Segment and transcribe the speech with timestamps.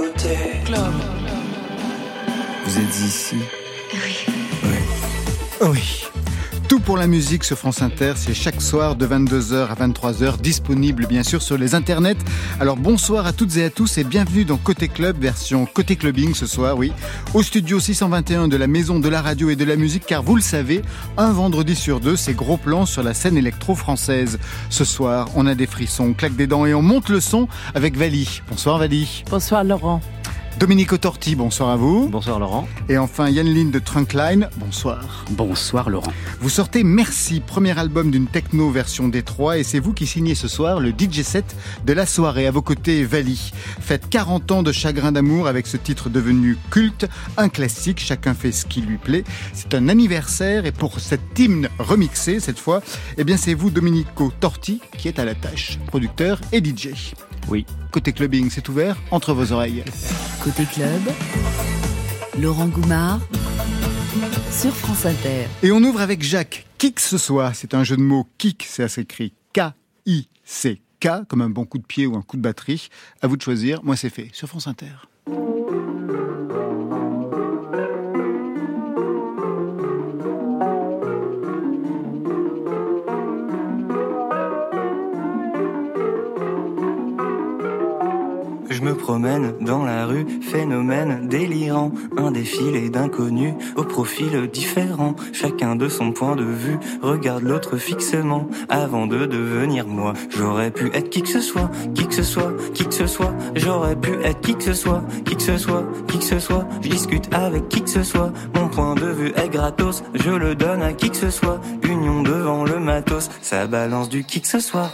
[0.00, 0.94] côté club.
[2.64, 3.36] Vous êtes ici?
[3.92, 4.16] Oui.
[4.62, 5.68] Oui.
[5.68, 6.19] Oui.
[6.70, 11.08] Tout pour la musique sur France Inter, c'est chaque soir de 22h à 23h, disponible
[11.08, 12.14] bien sûr sur les internets.
[12.60, 16.32] Alors bonsoir à toutes et à tous et bienvenue dans Côté Club, version Côté Clubbing
[16.32, 16.92] ce soir, oui.
[17.34, 20.36] Au studio 621 de la Maison de la Radio et de la Musique, car vous
[20.36, 20.82] le savez,
[21.16, 24.38] un vendredi sur deux, c'est gros plan sur la scène électro-française.
[24.68, 27.48] Ce soir, on a des frissons, on claque des dents et on monte le son
[27.74, 28.42] avec Vali.
[28.48, 29.24] Bonsoir Vali.
[29.28, 30.00] Bonsoir Laurent.
[30.58, 32.08] Dominique Otorti, bonsoir à vous.
[32.08, 32.68] Bonsoir Laurent.
[32.88, 35.24] Et enfin Yann Lynn de Trunkline, bonsoir.
[35.30, 36.12] Bonsoir Laurent.
[36.40, 40.48] Vous sortez Merci, premier album d'une techno version Détroit et c'est vous qui signez ce
[40.48, 42.46] soir le DJ set de la soirée.
[42.46, 43.52] À vos côtés, Vali.
[43.80, 47.06] Faites 40 ans de chagrin d'amour avec ce titre devenu culte,
[47.36, 49.24] un classique, chacun fait ce qui lui plaît.
[49.54, 52.82] C'est un anniversaire et pour cet hymne remixé cette fois,
[53.16, 57.14] eh bien c'est vous Dominico Torti qui est à la tâche, producteur et DJ.
[57.50, 57.66] Oui.
[57.90, 59.84] Côté clubbing, c'est ouvert entre vos oreilles.
[60.42, 61.00] Côté club,
[62.40, 63.20] Laurent Goumard
[64.50, 65.46] sur France Inter.
[65.62, 66.66] Et on ouvre avec Jacques.
[66.78, 68.26] Kick ce soit, c'est un jeu de mots.
[68.38, 70.80] Kick, ça s'écrit K-I-C.
[71.00, 72.88] K, comme un bon coup de pied ou un coup de batterie.
[73.20, 73.82] À vous de choisir.
[73.82, 74.92] Moi, c'est fait sur France Inter.
[88.80, 95.76] Je me promène dans la rue, phénomène délirant, un défilé d'inconnus au profil différent, chacun
[95.76, 98.48] de son point de vue, regarde l'autre fixement.
[98.70, 100.14] Avant de devenir moi.
[100.30, 103.34] J'aurais pu être qui que ce soit, qui que ce soit, qui que ce soit,
[103.54, 106.66] j'aurais pu être qui que ce soit, qui que ce soit, qui que ce soit,
[106.80, 110.54] je discute avec qui que ce soit, mon point de vue est gratos, je le
[110.54, 114.48] donne à qui que ce soit, union devant le matos, ça balance du qui que
[114.48, 114.90] ce soit.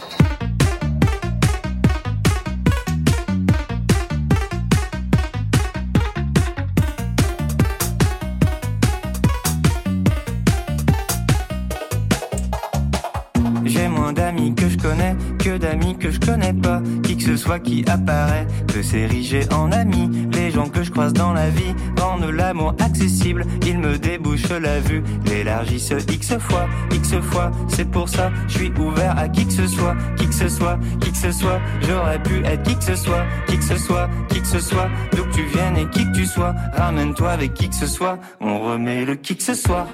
[15.97, 16.81] Que je connais pas.
[17.03, 20.09] Qui que ce soit qui apparaît peut s'ériger en ami.
[20.33, 23.45] Les gens que je croise dans la vie rendent l'amour accessible.
[23.65, 27.51] Ils me débouchent la vue, l'élargissent X fois, X fois.
[27.67, 30.79] C'est pour ça, je suis ouvert à qui que ce soit, qui que ce soit,
[30.99, 31.59] qui que ce soit.
[31.81, 34.89] J'aurais pu être qui que ce soit, qui que ce soit, qui que ce soit.
[35.15, 38.19] D'où que tu viennes et qui que tu sois, ramène-toi avec qui que ce soit.
[38.39, 39.87] On remet le qui que ce soit.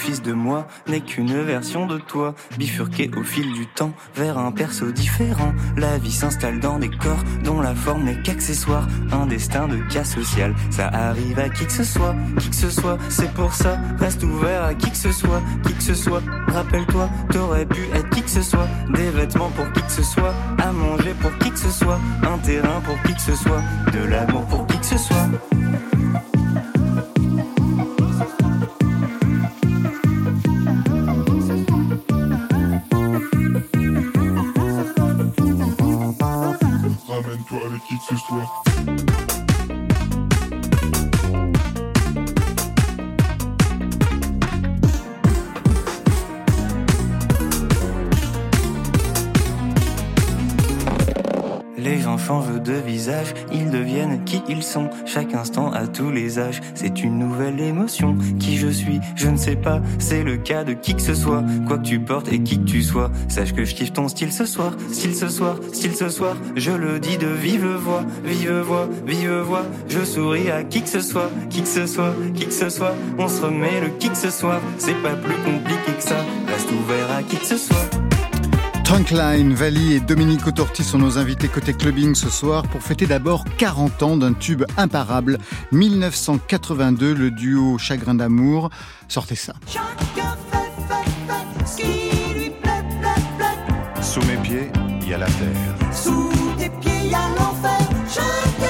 [0.00, 4.50] Office de moi n'est qu'une version de toi, bifurquée au fil du temps vers un
[4.50, 5.52] perso différent.
[5.76, 10.04] La vie s'installe dans des corps dont la forme n'est qu'accessoire, un destin de cas
[10.04, 10.54] social.
[10.70, 13.78] Ça arrive à qui que ce soit, qui que ce soit, c'est pour ça.
[13.98, 16.22] Reste ouvert à qui que ce soit, qui que ce soit.
[16.48, 20.34] Rappelle-toi, t'aurais pu être qui que ce soit, des vêtements pour qui que ce soit,
[20.62, 23.62] à manger pour qui que ce soit, un terrain pour qui que ce soit,
[23.92, 25.28] de l'amour pour qui que ce soit.
[38.08, 38.69] Ramène-toi avec qui
[52.30, 54.88] changent de visage, ils deviennent qui ils sont.
[55.04, 58.16] Chaque instant à tous les âges, c'est une nouvelle émotion.
[58.38, 61.42] Qui je suis, je ne sais pas, c'est le cas de qui que ce soit.
[61.66, 64.32] Quoi que tu portes et qui que tu sois, sache que je kiffe ton style
[64.32, 64.74] ce soir.
[64.92, 69.40] Style ce soir, style ce soir, je le dis de vive voix, vive voix, vive
[69.40, 69.66] voix.
[69.88, 72.94] Je souris à qui que ce soit, qui que ce soit, qui que ce soit.
[73.18, 76.20] On se remet le qui que ce soit, c'est pas plus compliqué que ça.
[76.46, 78.09] Reste ouvert à qui que ce soit.
[78.90, 83.44] Trunkline, Vali et Dominique Otorti sont nos invités côté clubbing ce soir pour fêter d'abord
[83.56, 85.38] 40 ans d'un tube imparable.
[85.70, 88.68] 1982, le duo Chagrin d'amour.
[89.06, 89.52] Sortez ça.
[89.68, 94.02] Chacun fait, fait, fait ce qui lui plaît, plaît, plaît.
[94.02, 94.72] Sous mes pieds,
[95.02, 95.92] il y a la terre.
[95.92, 96.28] Sous
[96.58, 98.69] tes pieds, y a l'enfer.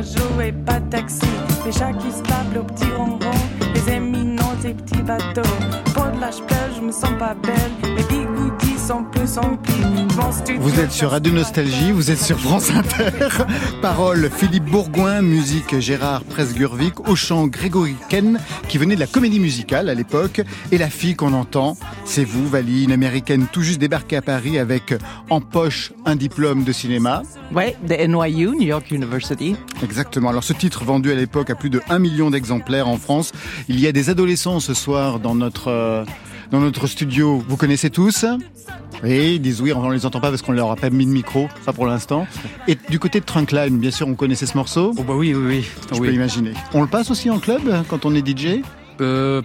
[0.00, 1.26] Et pas de taxi.
[1.66, 3.18] Les chats qui se tapent au petit ronron.
[3.74, 5.42] Les éminents et petits bateaux.
[5.92, 6.36] Pour de l'âge
[6.74, 8.09] je me sens pas belle.
[8.90, 13.28] Bigoudis sont plus en plus Vous êtes sur Radio Nostalgie, vous êtes sur France Inter.
[13.82, 19.38] Parole Philippe Bourgoin, musique Gérard Presgurvic, au chant Grégory Ken, qui venait de la comédie
[19.38, 20.40] musicale à l'époque.
[20.72, 24.58] Et la fille qu'on entend, c'est vous, Vali, une américaine tout juste débarquée à Paris
[24.58, 24.94] avec
[25.28, 27.22] en poche un diplôme de cinéma.
[27.54, 29.56] Ouais, de NYU, New York University.
[29.82, 30.30] Exactement.
[30.30, 33.32] Alors ce titre vendu à l'époque à plus de 1 million d'exemplaires en France.
[33.68, 36.04] Il y a des adolescents ce soir dans notre, euh,
[36.50, 37.42] dans notre studio.
[37.48, 38.24] Vous connaissez tous
[39.02, 41.06] oui, ils disent oui, on ne les entend pas parce qu'on leur a pas mis
[41.06, 42.26] de micro, ça pour l'instant.
[42.68, 44.92] Et du côté de Trunkline, bien sûr, on connaissait ce morceau.
[44.98, 45.64] Oh bah oui, oui, oui.
[45.94, 46.08] Je oui.
[46.08, 46.52] peux imaginer.
[46.74, 48.60] On le passe aussi en club quand on est DJ
[49.00, 49.40] Euh,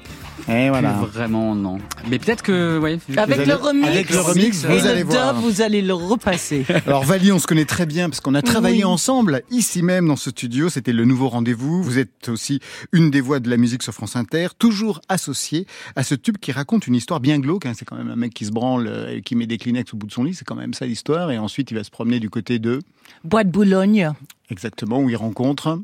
[0.47, 0.93] Et voilà.
[0.93, 1.79] plus vraiment, non.
[2.09, 2.99] Mais peut-être que, ouais.
[3.17, 3.87] Avec le remix.
[3.87, 5.33] avec le remix, et vous le allez voir.
[5.33, 6.65] dub, vous allez le repasser.
[6.85, 8.83] Alors Vali, on se connaît très bien parce qu'on a travaillé Oui.
[8.83, 10.69] ensemble ici même dans ce studio.
[10.69, 11.81] C'était le nouveau rendez-vous.
[11.81, 12.59] Vous êtes aussi
[12.91, 15.65] une des voix de la musique sur France Inter, toujours associée
[15.95, 17.65] à ce tube qui raconte une histoire bien glauque.
[17.65, 17.73] hein.
[17.75, 20.05] C'est quand même un mec qui se branle et qui met des Kleenex au bout
[20.07, 20.35] de son lit.
[20.35, 21.31] C'est quand même ça l'histoire.
[21.31, 22.79] Et ensuite, il va se promener du côté de
[23.23, 24.11] Bois de Boulogne,
[24.51, 25.79] exactement où il rencontre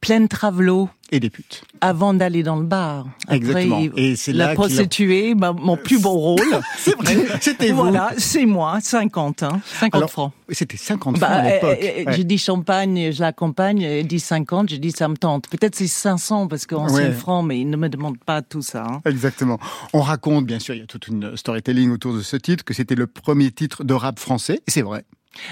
[0.00, 1.64] pleine travelot, et des putes.
[1.80, 3.06] avant d'aller dans le bar.
[3.24, 3.80] Après, Exactement.
[3.96, 6.60] Et c'est là la a- prostituée, bah, mon plus beau rôle.
[6.78, 7.16] C'est vrai.
[7.40, 7.76] C'était vous.
[7.82, 10.32] voilà, c'est moi, 50, hein, 50 Alors, francs.
[10.50, 11.78] C'était 50 Bah, francs à l'époque.
[11.82, 12.12] euh, euh, Ouais.
[12.16, 15.48] J'ai dit champagne, je l'accompagne, elle dit 50, j'ai dit ça me tente.
[15.48, 17.06] Peut-être c'est 500 parce qu'en Ouais.
[17.08, 18.84] 5 francs, mais il ne me demande pas tout ça.
[18.88, 19.00] hein.
[19.04, 19.58] Exactement.
[19.92, 22.72] On raconte, bien sûr, il y a toute une storytelling autour de ce titre, que
[22.74, 24.60] c'était le premier titre de rap français.
[24.66, 25.04] Et c'est vrai.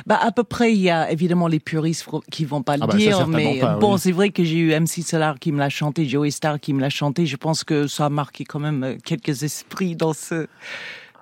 [0.06, 2.87] Bah à peu près, il y a évidemment les puristes qui vont pas le Ah
[2.87, 4.00] bah, dire, mais pas, bon, oui.
[4.00, 6.81] c'est vrai que j'ai eu MC Solar qui me l'a chanté, Joey Star qui me
[6.81, 7.27] l'a chanté.
[7.27, 10.47] Je pense que ça a marqué quand même euh, quelques esprits dans ce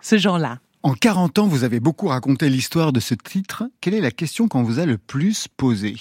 [0.01, 0.59] ce genre-là.
[0.83, 3.65] En 40 ans, vous avez beaucoup raconté l'histoire de ce titre.
[3.81, 5.97] Quelle est la question qu'on vous a le plus posée?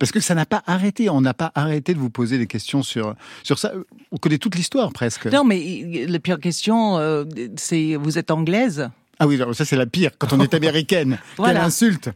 [0.00, 1.08] Parce que ça n'a pas arrêté.
[1.10, 3.72] On n'a pas arrêté de vous poser des questions sur, sur ça.
[4.12, 5.26] On connaît toute l'histoire presque.
[5.26, 7.24] Non, mais la pire question, euh,
[7.56, 8.90] c'est vous êtes anglaise?
[9.18, 11.18] Ah oui, alors ça c'est la pire, quand on est américaine.
[11.36, 11.54] Voilà.
[11.54, 12.10] Quelle insulte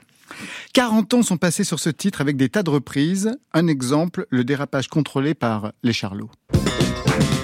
[0.73, 3.37] 40 ans sont passés sur ce titre avec des tas de reprises.
[3.53, 6.31] Un exemple, le dérapage contrôlé par les Charlots.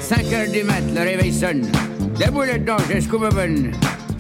[0.00, 1.70] 5 heures du mat, le réveil sonne.
[2.18, 3.72] Debout là-dedans, jusqu'au bonne.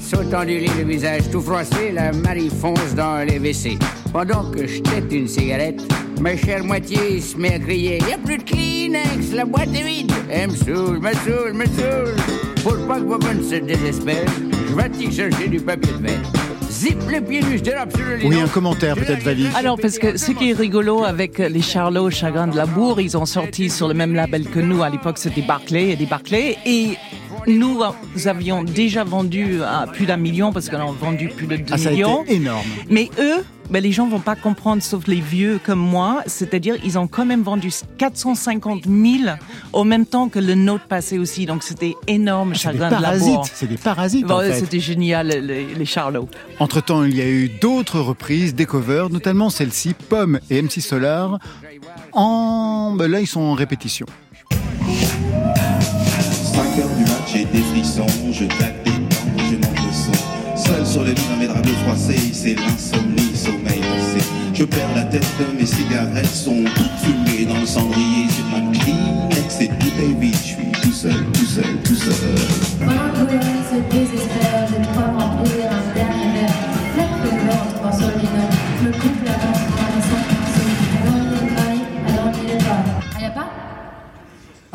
[0.08, 3.78] Sautant du lit, le visage tout froissé, la Marie fonce dans les WC.
[4.10, 5.82] Pendant que je tête une cigarette,
[6.18, 9.82] ma chère moitié se met à crier Y a plus de Kleenex, la boîte est
[9.82, 10.10] vide.
[10.30, 12.16] Elle me saoule, me saoule, me saoule.
[12.62, 14.24] Pour pas que Bobonne se désespère,
[14.70, 16.32] je vais chercher du papier de verre.
[16.70, 18.26] Zip le pied nu, je dérape sur le lit.
[18.28, 19.48] Oui, un commentaire peut-être, Vali.
[19.56, 23.16] Alors, parce que ce qui est rigolo avec les Charlots Chagrin de la Bourre, ils
[23.16, 24.82] ont sorti sur le même label que nous.
[24.82, 26.56] À l'époque, c'était Barclay et des Barclay.
[26.64, 26.96] Et
[27.46, 27.80] nous,
[28.14, 31.64] nous avions déjà vendu à plus d'un million parce qu'on a vendu plus de 2
[31.70, 32.22] Ah, ça a millions.
[32.24, 32.66] été énorme.
[32.90, 36.22] Mais eux, ben, les gens vont pas comprendre, sauf les vieux comme moi.
[36.26, 39.36] C'est-à-dire, ils ont quand même vendu 450 000
[39.74, 41.44] au même temps que le nôtre passait aussi.
[41.44, 43.48] Donc, c'était énorme, C'est des Chagrin de.
[43.52, 44.54] C'est des parasites, Bon, en fait.
[44.60, 46.28] C'était génial, les, les Charlots.
[46.60, 51.38] Entre-temps, il y a eu d'autres reprises, des covers, notamment celle-ci, Pomme et MC Solar.
[52.12, 52.94] En...
[52.96, 54.06] ben là, ils sont en répétition.
[57.58, 59.92] Des frissons, je claque des dents, je manque le.
[60.56, 64.24] Seul sur le lit dans mes draps froissés, c'est l'insomnie, sommeil passé.
[64.54, 65.24] Je perds la tête,
[65.58, 68.28] mes cigarettes sont toutes fumées dans le cendrier.
[68.28, 72.14] Sur ma Kleenex et tout est vide, je suis tout seul, tout seul, tout seul.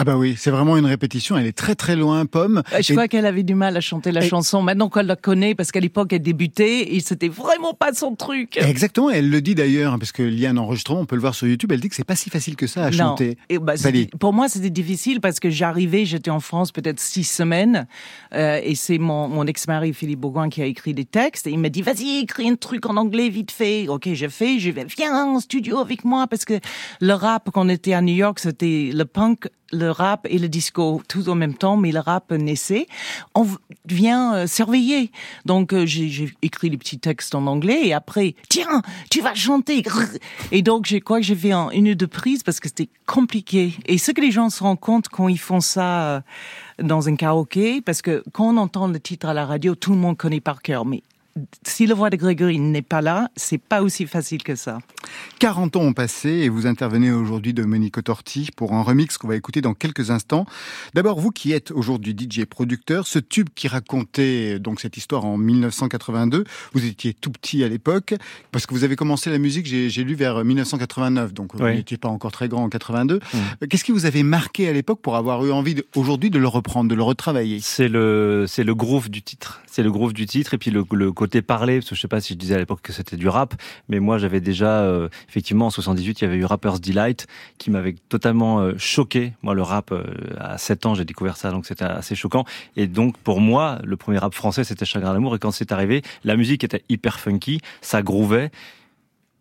[0.04, 2.62] Ah bah oui, c'est vraiment une répétition, elle est très très loin, Pomme.
[2.74, 4.62] Je Et- crois qu'elle avait du mal à chanter la Et- chanson.
[4.62, 8.58] Maintenant qu'on la connaît, parce qu'à l'époque elle débutait, et c'était vraiment pas son truc.
[8.58, 11.22] Exactement, elle le dit d'ailleurs, hein, parce qu'il y a un enregistrement, on peut le
[11.22, 12.98] voir sur YouTube, elle dit que c'est pas si facile que ça à Non.
[12.98, 13.38] chanter.
[13.48, 13.76] Et bah,
[14.20, 17.88] pour moi, c'était difficile parce que j'arrivais, j'étais en France peut-être six semaines,
[18.34, 21.60] euh, et c'est mon, mon ex-mari Philippe Bourgoin qui a écrit des textes, et il
[21.60, 23.88] m'a dit vas-y écris un truc en anglais vite fait.
[23.88, 26.56] Ok, j'ai fait, je vais viens en studio avec moi parce que
[27.00, 30.48] le rap quand on était à New York, c'était le punk, le rap et le
[30.48, 32.88] disco tout en même temps, mais le rap naissait.
[33.36, 33.48] On
[33.86, 35.12] vient euh, surveiller.
[35.46, 39.84] Donc euh, j'ai écrit les petits textes en anglais et après tiens tu vas chanter.
[40.52, 41.20] Et donc j'ai quoi?
[41.20, 43.74] Que j'ai fait une ou deux prises parce que c'était compliqué.
[43.86, 46.22] Et ce que les gens se rendent compte quand ils font ça euh,
[46.82, 49.98] dans un karaoké, parce que quand on entend le titre à la radio, tout le
[49.98, 51.04] monde connaît par cœur, mais
[51.66, 54.78] si la voix de Grégory n'est pas là, c'est pas aussi facile que ça.
[55.40, 59.36] 40 ans ont passé et vous intervenez aujourd'hui Domenico Torti pour un remix qu'on va
[59.36, 60.46] écouter dans quelques instants.
[60.94, 65.38] D'abord, vous qui êtes aujourd'hui DJ producteur, ce tube qui racontait donc cette histoire en
[65.38, 68.14] 1982, vous étiez tout petit à l'époque,
[68.52, 71.76] parce que vous avez commencé la musique, j'ai lu vers 1989, donc vous Oui.
[71.76, 73.20] n'étiez pas encore très grand en 82.
[73.34, 76.48] Euh, Qu'est-ce qui vous avait marqué à l'époque pour avoir eu envie aujourd'hui de le
[76.48, 77.60] reprendre, de le retravailler?
[77.62, 79.62] C'est le, c'est le groove du titre.
[79.66, 82.10] C'est le groove du titre et puis le, le côté parlé, parce que je sais
[82.10, 83.54] pas si je disais à l'époque que c'était du rap,
[83.88, 87.28] mais moi j'avais déjà, euh, effectivement, en 78, il y avait eu Rapper's Delight
[87.58, 89.32] qui m'avait totalement euh, choqué.
[89.42, 90.04] Moi, le rap, euh,
[90.38, 92.44] à 7 ans, j'ai découvert ça, donc c'était assez choquant.
[92.76, 95.34] Et donc, pour moi, le premier rap français, c'était Chagrin d'amour.
[95.34, 98.52] Et quand c'est arrivé, la musique était hyper funky, ça groovait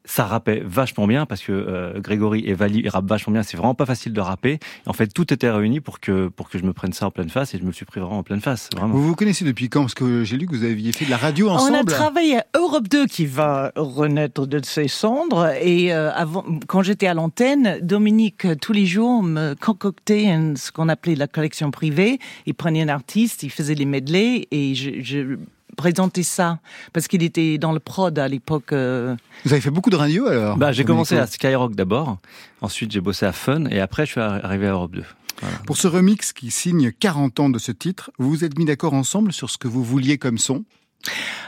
[0.05, 3.43] ça rappait vachement bien parce que euh, Grégory et Vali ils rappent vachement bien.
[3.43, 4.59] C'est vraiment pas facile de rapper.
[4.87, 7.31] En fait, tout était réuni pour que pour que je me prenne ça en pleine
[7.31, 8.69] face et je me suis pris vraiment en pleine face.
[8.75, 8.95] Vraiment.
[8.95, 9.83] Vous vous connaissez depuis quand?
[9.83, 11.77] Parce que j'ai lu que vous aviez fait de la radio ensemble.
[11.77, 15.53] On a travaillé à Europe 2 qui va renaître de ses cendres.
[15.61, 20.73] Et euh, avant, quand j'étais à l'antenne, Dominique, euh, tous les jours, me concoctait ce
[20.73, 22.19] qu'on appelait la collection privée.
[22.47, 25.37] Il prenait un artiste, il faisait les medley et je, je
[25.77, 26.59] présentais ça.
[26.93, 28.73] Parce qu'il était dans le prod à l'époque.
[28.73, 32.19] euh, Vous avez fait beaucoup de radio alors Bah, j'ai commencé à Skyrock d'abord.
[32.61, 35.03] Ensuite, j'ai bossé à Fun et après, je suis arrivé à Europe 2.
[35.41, 35.57] Voilà.
[35.67, 38.95] Pour ce remix qui signe 40 ans de ce titre, vous vous êtes mis d'accord
[38.95, 40.65] ensemble sur ce que vous vouliez comme son?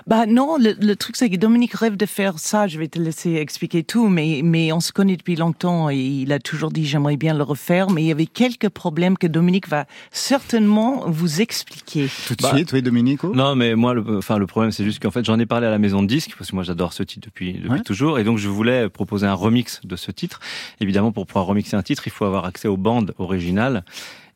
[0.06, 2.66] Bah non, le, le truc c'est que Dominique rêve de faire ça.
[2.66, 6.32] Je vais te laisser expliquer tout, mais mais on se connaît depuis longtemps et il
[6.32, 9.68] a toujours dit j'aimerais bien le refaire, mais il y avait quelques problèmes que Dominique
[9.68, 12.08] va certainement vous expliquer.
[12.26, 15.00] Tout de Bah, suite, oui, Domenico Non, mais moi, le, enfin, le problème, c'est juste
[15.02, 17.02] qu'en fait, j'en ai parlé à la maison de disques, parce que moi, j'adore ce
[17.02, 17.80] titre depuis, depuis Ouais.
[17.82, 20.40] toujours, et donc je voulais proposer un remix de ce titre.
[20.80, 23.84] Évidemment, pour pouvoir remixer un titre, il faut avoir accès aux bandes originales.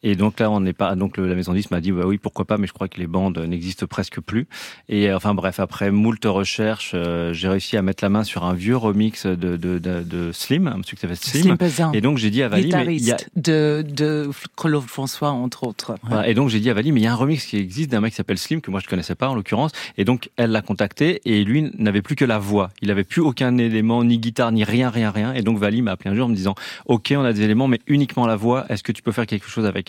[0.03, 0.95] Et donc là, on n'est pas.
[0.95, 2.89] Donc le- la maison de disques m'a dit, bah oui, pourquoi pas, mais je crois
[2.89, 4.47] que les bandes n'existent presque plus.
[4.89, 8.45] Et euh, enfin bref, après moult recherches, euh, j'ai réussi à mettre la main sur
[8.45, 11.43] un vieux remix de de, de, de Slim, un monsieur qui s'appelle Slim.
[11.43, 11.57] Slim
[11.95, 15.65] Et donc j'ai dit à Vali, mais il y a, de de Claude François entre
[15.65, 15.95] autres.
[16.27, 18.01] Et donc j'ai dit à Vali, mais il y a un remix qui existe d'un
[18.01, 19.73] mec qui s'appelle Slim que moi je connaissais pas en l'occurrence.
[19.97, 22.71] Et donc elle l'a contacté et lui n'avait plus que la voix.
[22.83, 25.35] Il avait plus aucun élément, ni guitare, ni rien, rien, rien.
[25.35, 26.55] Et donc Vali m'a appelé un jour en me disant,
[26.87, 28.65] ok, on a des éléments, mais uniquement la voix.
[28.69, 29.88] Est-ce que tu peux faire quelque chose avec?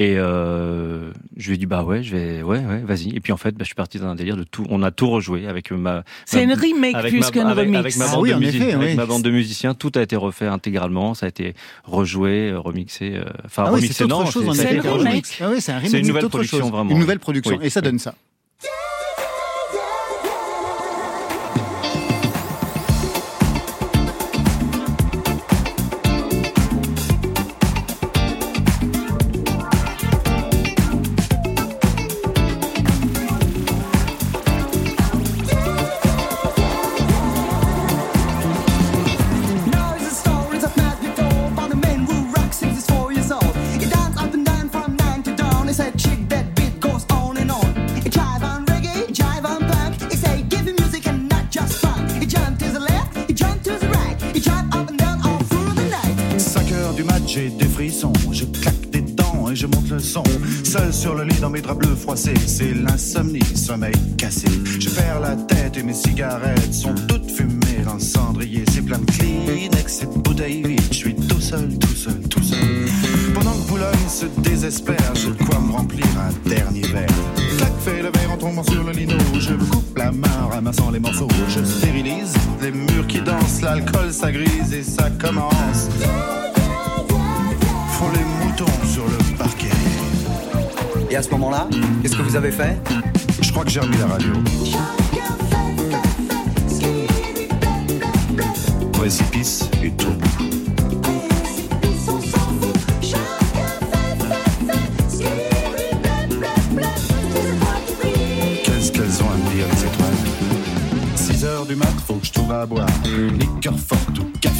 [0.00, 3.16] Et euh, je lui ai dit bah ouais, je vais, ouais, ouais, vas-y.
[3.16, 4.64] Et puis en fait, bah, je suis parti dans un délire de tout.
[4.70, 6.04] On a tout rejoué avec ma.
[6.24, 7.78] C'est une remake plus avec- remix.
[7.78, 8.94] Avec ma Ah bande oui, de effet, avec oui.
[8.94, 11.14] ma bande de musiciens, tout a été refait intégralement.
[11.14, 13.14] Ça a été rejoué, euh, remixé.
[13.16, 14.86] euh, Enfin, Ah oui, remixé c'est autre non, chose, c'est- en ça a c'est été
[14.86, 15.08] un rejoué.
[15.08, 15.38] remake.
[15.40, 16.70] Ah oui, c'est un une nouvelle production, chose.
[16.70, 16.90] vraiment.
[16.92, 17.56] Une nouvelle production.
[17.58, 17.66] Oui.
[17.66, 18.14] Et ça donne ça.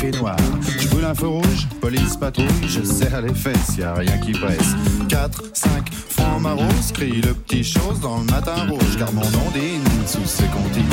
[0.07, 0.37] Noir.
[0.79, 4.33] Je brûle un feu rouge, police patrouille, je serre les fesses, y a rien qui
[4.33, 4.75] presse.
[5.09, 6.63] 4, 5, francs marros,
[6.95, 10.85] crie le petit chose dans le matin rouge, car mon ondine sous ses comptines.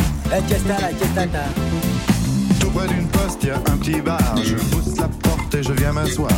[2.60, 4.36] Tout près d'une poste, y a un petit bar.
[4.44, 6.32] Je pousse la porte et je viens m'asseoir.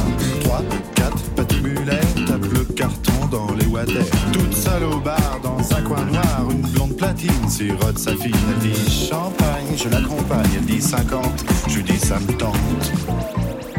[0.44, 0.62] 3,
[0.96, 2.02] 4, patibulaire,
[3.30, 4.04] dans les water.
[4.32, 8.32] Toute seule au bar, dans un coin noir, une blonde platine sirote sa fille.
[8.34, 10.50] Elle dit champagne, je l'accompagne.
[10.56, 12.56] Elle dit 50, je lui dis ça me tente.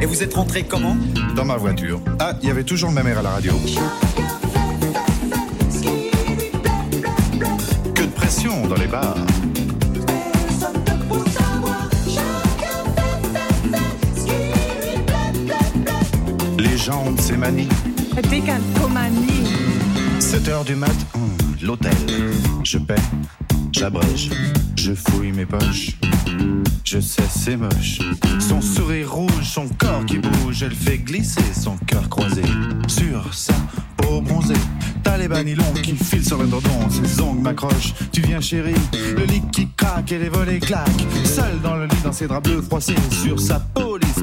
[0.00, 0.96] Et vous êtes rentré comment?
[1.34, 2.00] Dans ma voiture.
[2.20, 3.52] Ah, il y avait toujours le même air à la radio.
[7.94, 9.16] Que de pression dans les bars.
[16.58, 17.68] Les gens ont de ces manies.
[18.30, 19.37] Décalcomanie.
[20.38, 21.96] 7 heures du mat, hum, l'hôtel.
[22.62, 22.94] Je paie,
[23.72, 24.30] j'abrège,
[24.76, 25.98] je fouille mes poches.
[26.84, 27.98] Je sais, c'est moche.
[28.38, 32.42] Son sourire rouge, son corps qui bouge, elle fait glisser son cœur croisé
[32.86, 33.54] sur sa
[33.96, 34.54] peau bronzée.
[35.02, 37.94] T'as les banilons qui filent sur le dodon, ses ongles m'accrochent.
[38.12, 38.74] Tu viens chérie,
[39.16, 41.06] le lit qui craque et les volets claquent.
[41.24, 43.58] Seul dans le lit, dans ses draps bleus froissés, sur sa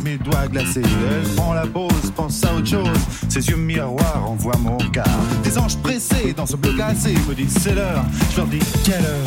[0.04, 0.82] mes doigts glacés.
[0.84, 2.98] Elle prend la pause, pense à autre chose.
[3.30, 5.06] Ses yeux miroirs envoient mon regard.
[5.44, 8.04] Des anges pressés dans ce bleu glacé me disent c'est l'heure.
[8.32, 9.26] Je leur dis quelle heure.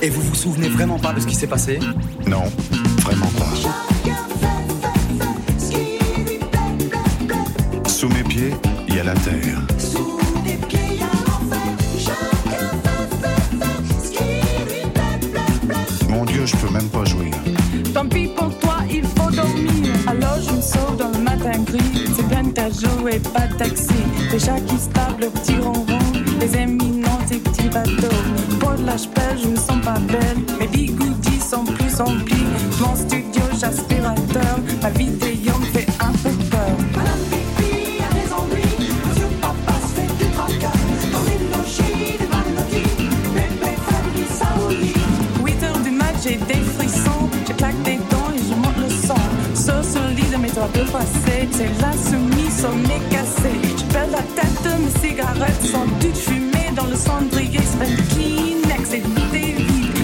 [0.00, 1.78] Et vous vous souvenez vraiment pas de ce qui s'est passé?
[2.26, 2.42] Non,
[3.02, 3.54] vraiment pas.
[7.88, 8.52] Sous mes pieds,
[8.88, 9.60] il y a la terre.
[16.08, 17.32] Mon Dieu, je peux même pas jouir.
[17.94, 18.51] Tant pis pour
[23.02, 23.94] joué, pas de taxi.
[24.38, 25.98] Chats qui se tapent le petit ronron.
[26.40, 28.16] Les éminents, tes petits bateaux.
[28.60, 30.38] Pour de la je me sens pas belle.
[30.58, 32.46] Mes bigoudis sont plus remplis.
[32.80, 34.58] Mon studio, j'aspirateur.
[34.82, 36.74] Ma vidéo me fait un peu peur.
[36.96, 38.88] Madame Pipi a raison, lui.
[39.06, 40.78] Monsieur Papa se fait du tracas.
[41.12, 43.08] Dans les logis, des maladies.
[43.34, 44.94] Bébé, famille, Saouli.
[45.44, 47.28] 8 heures du match, j'ai des frissons.
[47.48, 49.22] Je claque des dents et je monte le son.
[49.54, 52.31] Sur ce lit de mes bleus froissés, c'est la soumise
[52.62, 57.58] Je perds la tête, mes cigarettes sont toutes fumées dans le cendrier.
[57.58, 59.02] C'est un Kleenex et
[59.32, 59.56] des.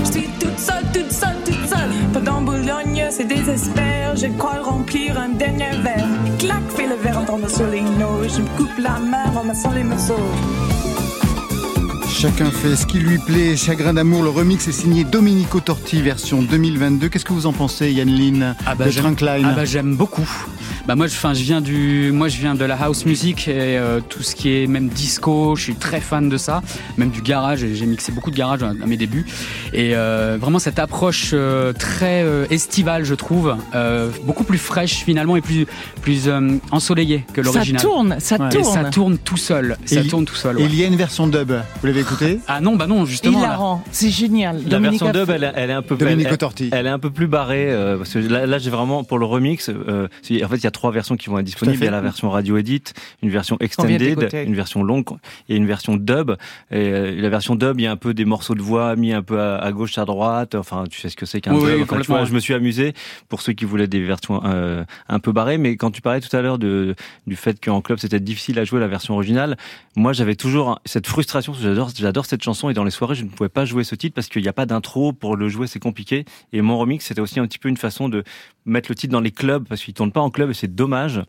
[0.04, 1.90] Je suis toute seule, toute seule, toute seule.
[2.12, 4.16] Pendant Boulogne, c'est désespère.
[4.16, 6.08] Je crois remplir un dernier verre.
[6.40, 8.26] Clac, fais le verre en tombant sur les noix.
[8.26, 10.16] Je me coupe la main en massant les morceaux.
[12.10, 13.56] Chacun fait ce qui lui plaît.
[13.56, 17.08] Chagrin d'amour, le remix est signé Domenico Torti, version 2022.
[17.08, 20.28] Qu'est-ce que vous en pensez, Yann Lin Ah bah, de ah bah, j'aime beaucoup.
[20.88, 23.76] Bah moi, je, enfin, je viens du, moi, je viens de la house music et
[23.76, 25.54] euh, tout ce qui est même disco.
[25.54, 26.62] Je suis très fan de ça,
[26.96, 27.62] même du garage.
[27.62, 29.26] et J'ai mixé beaucoup de garage à, à mes débuts
[29.74, 35.04] et euh, vraiment cette approche euh, très euh, estivale, je trouve, euh, beaucoup plus fraîche
[35.04, 35.66] finalement et plus
[36.00, 37.82] plus euh, ensoleillée que Ça l'original.
[37.82, 38.64] tourne, ça Et tourne.
[38.72, 39.76] ça tourne tout seul.
[39.84, 40.58] Et Ça il- tourne tout seul.
[40.58, 40.68] Et ouais.
[40.72, 41.52] il y a une version dub.
[41.52, 43.40] Vous l'avez écouté Ah non, bah non, justement.
[43.40, 44.62] Hilarant, c'est génial.
[44.64, 46.70] La Dominique version a dub, elle, est- elle est un peu Domenico elle, Torti.
[46.72, 49.26] elle est un peu plus barrée euh, parce que là, là, j'ai vraiment pour le
[49.26, 49.68] remix.
[49.68, 51.76] euh, en fait, il y a trois versions qui vont être disponibles.
[51.78, 52.84] Il y a la version radio edit,
[53.22, 55.08] une version extended, une version longue
[55.48, 56.30] et une version dub.
[56.30, 56.36] Et
[56.76, 59.22] euh, la version dub, il y a un peu des morceaux de voix mis un
[59.22, 60.54] peu à, à gauche, à droite.
[60.54, 61.68] Enfin, tu sais ce que c'est qu'un Oui, dub.
[61.76, 62.94] oui, Enfin, tu vois, je me suis amusé
[63.28, 65.58] pour ceux qui voulaient des versions euh, un peu barrées.
[65.58, 66.94] Mais quand tu parlais tout à l'heure de
[67.26, 69.56] du fait qu'en club c'était difficile à jouer la version originale,
[69.96, 71.52] moi j'avais toujours cette frustration.
[71.52, 73.82] parce que J'adore, j'adore cette chanson et dans les soirées je ne pouvais pas jouer
[73.84, 76.24] ce titre parce qu'il n'y a pas d'intro pour le jouer, c'est compliqué.
[76.52, 78.22] Et mon remix c'était aussi un petit peu une façon de
[78.66, 81.24] mettre le titre dans les clubs parce qu'il tourne pas en club et c'est dommage.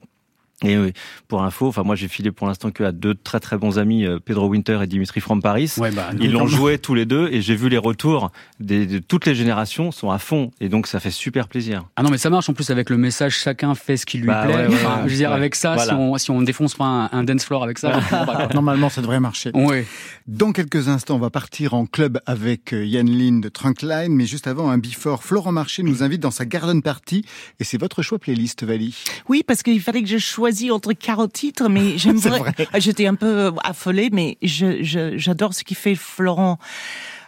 [0.63, 0.91] Et oui,
[1.30, 4.06] pour info, enfin moi j'ai filé pour l'instant que à deux très très bons amis,
[4.06, 5.72] euh, Pedro Winter et Dimitri from Paris.
[5.78, 9.00] Ouais, bah, Ils l'ont joué tous les deux et j'ai vu les retours des, de
[9.00, 11.86] toutes les générations sont à fond et donc ça fait super plaisir.
[11.95, 14.28] Ah non, mais ça marche en plus avec le message chacun fait ce qui lui
[14.28, 14.56] Bah plaît.
[14.56, 15.04] ouais, ouais, Enfin, ouais.
[15.06, 15.36] je veux dire, Ouais.
[15.38, 15.93] avec ça, Voilà.
[15.93, 18.48] si, on, si on défonce pas un, un dance floor avec ça, quoi.
[18.54, 19.52] Normalement, ça devrait marcher.
[19.54, 19.86] Ouais.
[20.28, 24.26] Dans quelques instants, on va partir en club avec euh, Yann Lin de Trunkline, mais
[24.26, 25.24] juste avant, un before.
[25.24, 27.24] Florent Marché nous invite dans sa garden party,
[27.60, 28.98] et c'est votre choix playlist, Vali.
[29.30, 32.39] Oui, parce qu'il fallait que je choisisse entre 40 titres, mais j'aimerais.
[32.39, 32.53] vrai.
[32.79, 36.57] J'étais un peu affolée, mais je- je- j'adore ce qu'il fait Florent.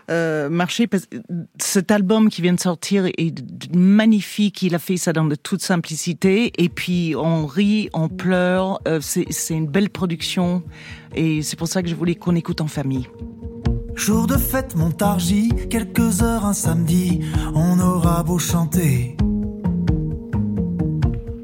[0.10, 0.90] Euh, Marché,
[1.58, 3.34] cet album qui vient de sortir est
[3.74, 4.62] magnifique.
[4.62, 6.52] Il a fait ça dans de toute simplicité.
[6.58, 8.82] Et puis on rit, on pleure.
[8.88, 10.64] Euh, c'est c'est une belle production.
[11.16, 13.08] Et c'est pour ça que je voulais qu'on écoute en famille.
[13.96, 17.22] Jour de fête, Montargis, quelques heures un samedi,
[17.54, 19.16] on aura beau chanter.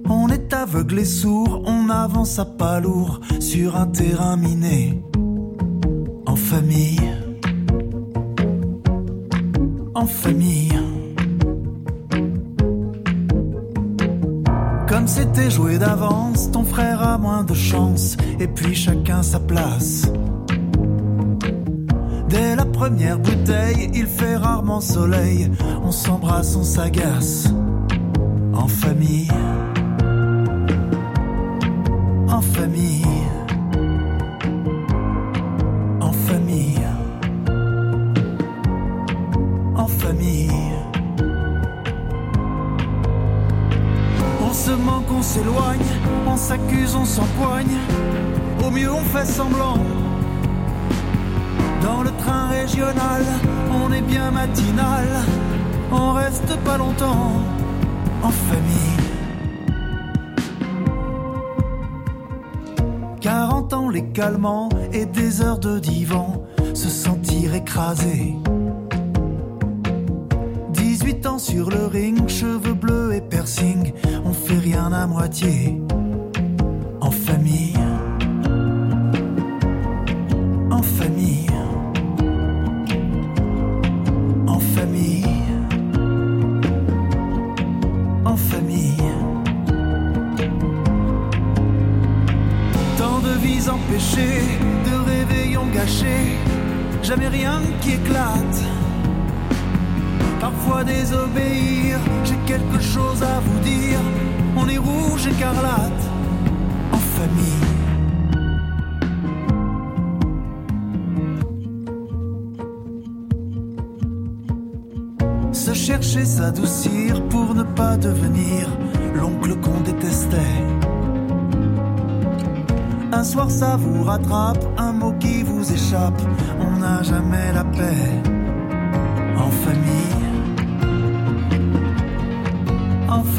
[0.10, 5.04] On est aveugle et sourd, on avance à pas lourd sur un terrain miné.
[6.26, 7.02] En famille.
[9.94, 10.72] En famille.
[14.88, 20.04] Comme c'était joué d'avance, ton frère a moins de chance, et puis chacun sa place.
[22.30, 25.50] Dès la première bouteille, il fait rarement soleil.
[25.84, 27.50] On s'embrasse, on s'agace.
[28.54, 29.30] En famille.
[32.38, 33.04] En famille.
[36.00, 36.88] En famille.
[39.76, 40.52] En famille.
[44.48, 45.90] On se manque, on s'éloigne.
[46.28, 47.76] On s'accuse, on s'empoigne.
[48.64, 49.80] Au mieux, on fait semblant.
[51.82, 53.24] Dans le train régional,
[53.82, 55.08] on est bien matinal,
[55.92, 57.32] on reste pas longtemps
[58.22, 58.97] en famille.
[64.94, 68.36] Et des heures de divan, se sentir écrasé.
[70.74, 75.80] 18 ans sur le ring, cheveux bleus et piercing, on fait rien à moitié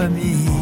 [0.09, 0.58] famille,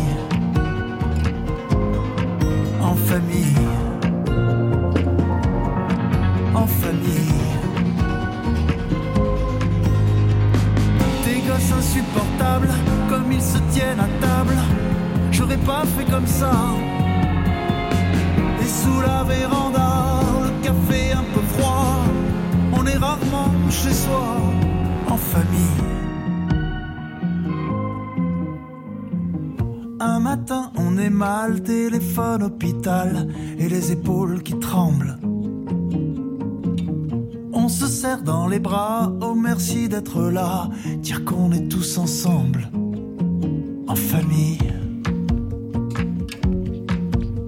[33.59, 35.19] et les épaules qui tremblent.
[37.53, 42.69] On se serre dans les bras, oh merci d'être là, dire qu'on est tous ensemble,
[43.89, 44.59] en famille,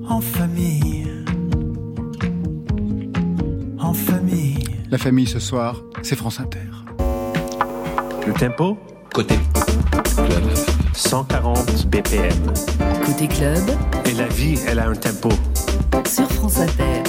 [0.09, 1.07] en famille,
[3.79, 4.65] en famille.
[4.91, 6.59] La famille ce soir, c'est France Inter.
[8.27, 8.79] Le tempo?
[9.13, 9.37] Côté.
[11.03, 12.33] 140 BPM.
[13.07, 13.63] Côté club,
[14.05, 15.29] Et la vie, elle a un tempo.
[16.09, 17.03] sur France Inter.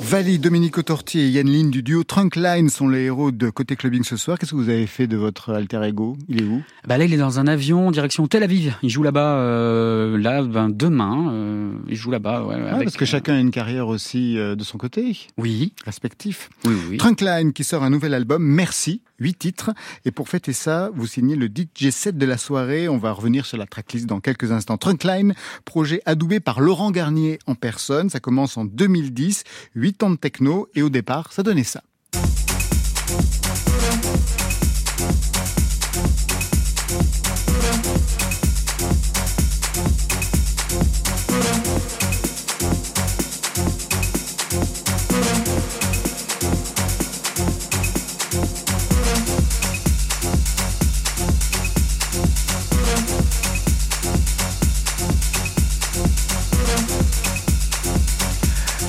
[0.00, 4.04] Vali, Dominique Autortier et Yann Lin du duo Trunkline sont les héros de Côté Clubbing
[4.04, 4.38] ce soir.
[4.38, 6.16] Qu'est-ce que vous avez fait de votre alter ego?
[6.28, 6.62] Il est où?
[6.86, 8.74] Bah là, il est dans un avion direction Tel Aviv.
[8.82, 11.30] Il joue là-bas, euh, là, ben, demain.
[11.32, 14.54] euh, il joue là-bas, ouais, Ah, avec- Parce que chacun a une carrière aussi euh,
[14.54, 15.16] de son côté.
[15.36, 15.72] Oui.
[15.84, 16.48] Respectif.
[16.64, 16.96] Oui, oui.
[16.96, 19.70] Trunkline qui sort un nouvel album, Merci, huit titres.
[20.04, 22.88] Et pour fêter ça, vous signez le DJ set de la soirée.
[22.88, 24.76] On va revenir sur la tracklist dans quelques instants.
[24.76, 28.10] Trunkline, projet adoubé par Laurent Garnier en personne.
[28.10, 30.68] Ça commence en 2010, 8 ans de techno.
[30.74, 31.82] Et au départ, ça donnait ça.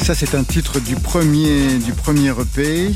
[0.05, 2.91] Ça, c'est un titre du premier, du premier EP.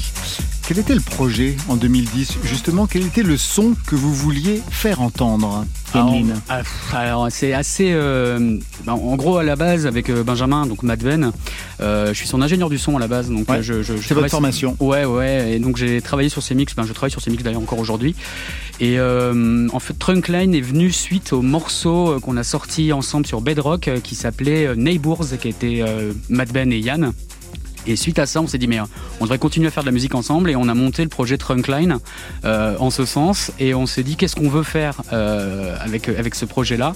[0.67, 5.01] Quel était le projet en 2010 Justement, quel était le son que vous vouliez faire
[5.01, 6.13] entendre Alors,
[6.49, 7.89] ah, pff, alors, c'est assez.
[7.93, 11.31] euh, ben, en gros, à la base, avec euh, Benjamin, donc Madven,
[11.79, 13.29] je suis son ingénieur du son à la base.
[13.29, 13.57] Donc, Ouais.
[13.57, 14.75] euh, je, je, je C'est votre sur- formation.
[14.79, 15.53] Ouais, ouais.
[15.53, 16.75] Et donc, j'ai travaillé sur ces mix.
[16.75, 18.15] Ben, je travaille sur ces mix d'ailleurs encore aujourd'hui.
[18.79, 23.25] Et euh, en fait, Trunkline est venu suite au morceau euh, qu'on a sorti ensemble
[23.27, 27.11] sur Bedrock euh, qui s'appelait euh, Neighbours, qui était euh, Madven et Yann.
[27.87, 28.83] Et suite à ça, on s'est dit, mais euh,
[29.19, 31.37] on devrait continuer à faire de la musique ensemble et on a monté le projet
[31.37, 31.97] Trunkline
[32.45, 33.51] euh, en ce sens.
[33.59, 36.93] Et on s'est dit, qu'est-ce qu'on veut faire euh, avec, avec ce projet-là?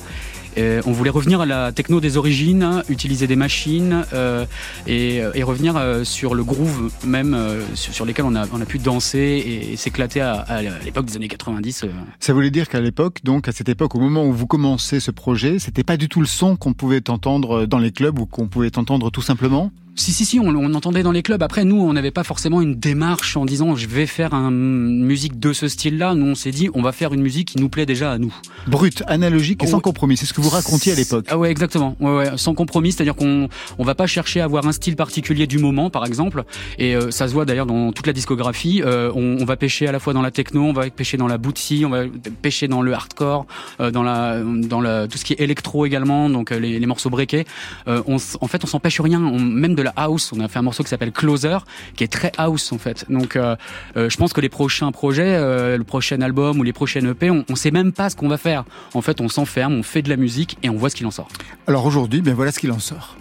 [0.57, 4.45] Euh, on voulait revenir à la techno des origines, utiliser des machines euh,
[4.87, 8.61] et, et revenir euh, sur le groove même euh, sur, sur lesquels on a, on
[8.61, 11.83] a pu danser et, et s'éclater à, à l'époque des années 90.
[11.83, 11.87] euh.
[12.19, 15.11] Ça voulait dire qu'à l'époque, donc à cette époque, au moment où vous commencez ce
[15.11, 18.47] projet, c'était pas du tout le son qu'on pouvait entendre dans les clubs ou qu'on
[18.47, 19.71] pouvait entendre tout simplement?
[19.95, 21.41] Si, si, si, on, on entendait dans les clubs.
[21.43, 25.03] Après, nous, on n'avait pas forcément une démarche en disant je vais faire un- une
[25.05, 26.15] musique de ce style-là.
[26.15, 28.33] Nous, on s'est dit on va faire une musique qui nous plaît déjà à nous.
[28.67, 30.17] Brut, analogique et sans compromis.
[30.17, 31.25] C'est ce que vous racontiez à l'époque.
[31.29, 31.95] Ah ouais, exactement.
[31.99, 35.45] Ouais, ouais, sans compromis, c'est-à-dire qu'on on va pas chercher à avoir un style particulier
[35.45, 36.43] du moment, par exemple.
[36.79, 38.81] Et euh, ça se voit d'ailleurs dans toute la discographie.
[38.83, 41.27] Euh, on, on va pêcher à la fois dans la techno, on va pêcher dans
[41.27, 42.03] la bootsy, on va
[42.41, 43.45] pêcher dans le hardcore,
[43.79, 46.85] euh, dans la dans la tout ce qui est électro également, donc euh, les, les
[46.87, 47.45] morceaux breakés.
[47.87, 49.21] Euh, en fait, on s'empêche rien.
[49.21, 51.57] On, même de la house, on a fait un morceau qui s'appelle Closer,
[51.95, 53.05] qui est très house en fait.
[53.09, 53.55] Donc, euh,
[53.97, 57.29] euh, je pense que les prochains projets, euh, le prochain album ou les prochaines EP,
[57.29, 58.63] on, on sait même pas ce qu'on va faire.
[58.93, 61.11] En fait, on s'enferme, on fait de la musique et on voit ce qu'il en
[61.11, 61.27] sort.
[61.67, 63.15] Alors aujourd'hui, bien voilà ce qu'il en sort.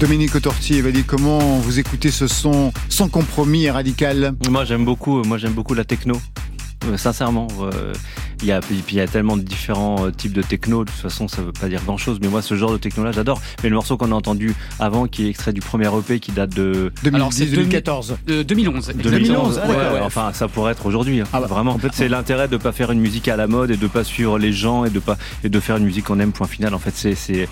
[0.00, 0.30] Dominique
[0.70, 5.36] et Valérie, comment vous écoutez ce son sans compromis et radical Moi j'aime beaucoup, moi
[5.36, 6.18] j'aime beaucoup la techno.
[6.86, 7.92] Euh, sincèrement, euh,
[8.40, 10.84] il y a, puis il y a tellement de différents euh, types de techno.
[10.86, 12.18] De toute façon, ça veut pas dire grand chose.
[12.22, 13.38] Mais moi, ce genre de techno-là, j'adore.
[13.62, 16.54] Mais le morceau qu'on a entendu avant, qui est extrait du premier EP, qui date
[16.54, 18.16] de Alors, c'est 2014.
[18.26, 18.92] De 2011.
[18.94, 19.58] 2011.
[19.58, 20.00] Ouais, ouais, ouais.
[20.00, 21.20] Enfin, ça pourrait être aujourd'hui.
[21.20, 21.24] hein.
[21.34, 21.78] Ah bah, Vraiment.
[21.92, 24.54] C'est l'intérêt de pas faire une musique à la mode et de pas suivre les
[24.54, 26.32] gens et de pas et de faire une musique qu'on aime.
[26.32, 26.72] Point final.
[26.72, 27.46] En fait, c'est c'est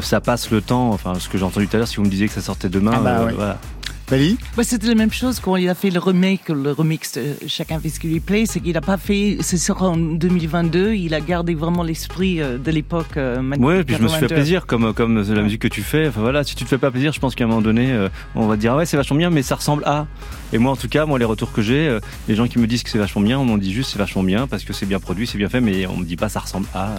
[0.00, 0.90] ça passe le temps.
[0.90, 2.68] Enfin, ce que j'ai entendu tout à l'heure, si vous me disiez que ça sortait
[2.68, 3.32] demain, Ah bah euh, ouais.
[3.34, 3.58] voilà.
[4.56, 7.78] Ouais, c'était la même chose quand il a fait le remake, le remix de Chacun
[7.78, 11.14] fait ce qui lui plaît, c'est qu'il a pas fait, c'est sera en 2022, il
[11.14, 13.16] a gardé vraiment l'esprit euh, de l'époque.
[13.16, 14.34] euh, Ouais, puis je me suis fait 82.
[14.34, 16.08] plaisir, comme comme la musique que tu fais.
[16.08, 18.08] Enfin voilà, si tu te fais pas plaisir, je pense qu'à un moment donné, euh,
[18.34, 20.06] on va te dire ah ouais c'est vachement bien, mais ça ressemble à.
[20.52, 22.66] Et moi en tout cas, moi les retours que j'ai, euh, les gens qui me
[22.66, 24.86] disent que c'est vachement bien, on m'en dit juste c'est vachement bien parce que c'est
[24.86, 26.96] bien produit, c'est bien fait, mais on me dit pas ça ressemble à.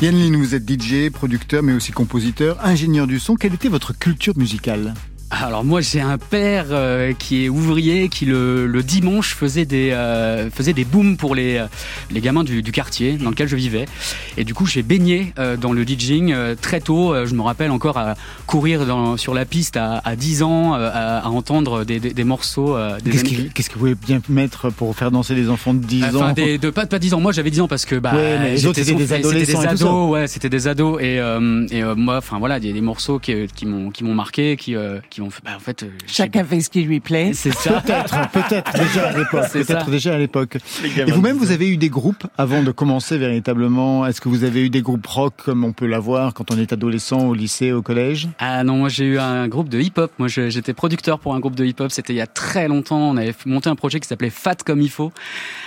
[0.00, 3.34] Yann Lin, vous êtes DJ, producteur, mais aussi compositeur, ingénieur du son.
[3.36, 4.94] Quelle était votre culture musicale?
[5.28, 9.90] Alors moi j'ai un père euh, qui est ouvrier qui le, le dimanche faisait des
[9.90, 11.66] euh, faisait des booms pour les euh,
[12.12, 13.86] les gamins du, du quartier dans lequel je vivais.
[14.36, 17.12] Et du coup j'ai baigné euh, dans le DJing euh, très tôt.
[17.12, 18.14] Euh, je me rappelle encore à
[18.46, 22.12] courir dans, sur la piste à, à 10 ans euh, à, à entendre des, des,
[22.14, 25.10] des morceaux euh, des Qu'est-ce années- qui- qu'est-ce que vous pouvez bien mettre pour faire
[25.10, 27.20] danser des enfants de 10 Enfin, ans des, de pas, pas 10 ans.
[27.20, 30.48] Moi, j'avais 10 ans parce que bah, Ouais, j'étais c'était des des ados, ouais, c'était
[30.50, 31.00] des ados.
[31.02, 34.04] Et, euh, et moi, enfin voilà, il y a des morceaux qui, qui m'ont qui
[34.04, 35.42] m'ont marqué, qui euh, qui m'ont fait.
[35.44, 37.30] Bah, en fait, euh, Chacun fait ce qui lui plaît.
[37.32, 37.80] C'est ça.
[37.80, 39.50] Peut-être, peut-être déjà à l'époque.
[39.50, 40.58] Peut-être déjà à l'époque.
[40.84, 44.06] Et vous-même, vous avez eu des groupes avant de commencer véritablement?
[44.06, 46.70] Est-ce que vous avez eu des groupes rock comme on peut l'avoir quand on est
[46.72, 48.28] adolescent au lycée, au collège?
[48.38, 50.12] Ah non, moi j'ai eu un groupe de hip-hop.
[50.18, 51.90] Moi j'étais producteur pour un groupe de hip-hop.
[51.90, 53.10] C'était il y a très longtemps.
[53.10, 55.12] On avait monté un projet qui s'appelait Fat comme il faut.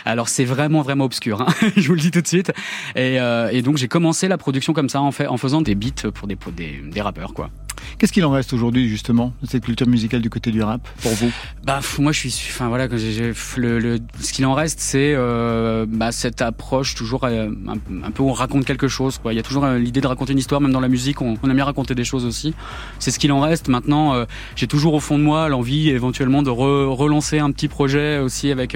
[0.05, 1.41] Alors c'est vraiment vraiment obscur.
[1.41, 2.51] Hein Je vous le dis tout de suite.
[2.95, 5.73] Et, euh, et donc j'ai commencé la production comme ça en fait en faisant des
[5.73, 7.49] beats pour des pour des, des rappeurs quoi.
[7.97, 9.33] Qu'est-ce qu'il en reste aujourd'hui justement?
[9.43, 11.31] Cette culture musicale du côté du rap pour vous
[11.63, 15.13] Bah moi je suis enfin voilà que j'ai le, le- ce qu'il en reste c'est
[15.15, 19.33] euh, bah, cette approche toujours euh, un, peu où on raconte quelque chose quoi.
[19.33, 21.35] Il y a toujours euh, l'idée de raconter une histoire même dans la musique on,
[21.41, 22.53] on aime bien raconter des choses aussi.
[22.99, 24.25] C'est ce qu'il en reste maintenant euh,
[24.55, 28.51] j'ai toujours au fond de moi l'envie éventuellement de re- relancer un petit projet aussi
[28.51, 28.75] avec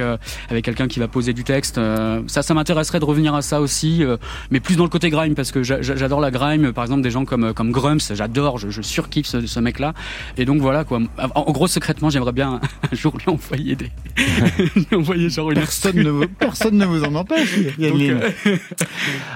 [0.49, 1.79] avec quelqu'un qui va poser du texte.
[2.27, 4.03] Ça ça m'intéresserait de revenir à ça aussi
[4.51, 7.01] mais plus dans le côté grime parce que j'a- j'a- j'adore la grime par exemple
[7.01, 9.93] des gens comme comme Grumps, j'adore je, je surkiffe ce, ce mec là
[10.37, 10.99] et voilà quoi.
[11.35, 12.59] En, gros secrètement j'aimerais bien
[12.91, 13.91] un jour lui envoyer des
[14.75, 17.57] lui envoyer genre une Personne ne, vous- personne ne vous en empêche.
[17.79, 18.29] Donc, euh,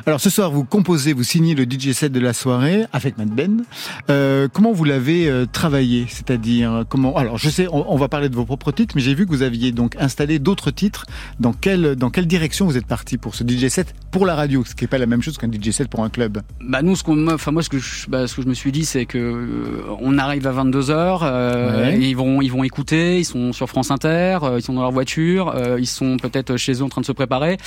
[0.06, 3.30] Alors ce soir, vous composez, vous signez le DJ set de la soirée avec Matt
[3.30, 3.64] Ben.
[4.10, 6.06] Euh, comment vous l'avez euh, travaillé?
[6.10, 9.16] C'est-à-dire comment Alors je sais, on, on va parler de vos propres titres, mais j'ai
[9.16, 11.06] vu que vous aviez donc installé d'autres titres.
[11.40, 14.64] Dans quelle dans quelle direction vous êtes parti pour ce DJ set pour la radio,
[14.66, 16.96] ce qui n'est pas la même chose qu'un DJ set pour un club Bah nous,
[16.96, 19.06] ce qu'on, enfin moi, ce que je, bah, ce que je me suis dit, c'est
[19.06, 21.98] que euh, on arrive à 22 h Ouais.
[22.00, 24.92] ils vont, ils vont écouter, ils sont sur France Inter, euh, ils sont dans leur
[24.92, 27.58] voiture, euh, ils sont peut-être chez eux en train de se préparer.